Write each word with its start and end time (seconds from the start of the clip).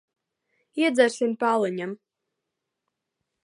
Iedzersim 0.83 1.37
pa 1.43 1.53
aliņam. 1.59 1.95